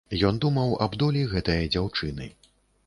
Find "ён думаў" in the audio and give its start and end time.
0.29-0.73